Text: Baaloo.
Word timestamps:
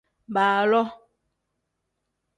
Baaloo. 0.33 0.87